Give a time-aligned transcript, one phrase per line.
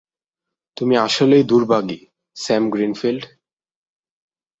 [0.77, 1.99] তুমি আসলেই দুর্ভাগী,
[2.35, 3.23] Sam Greenfield.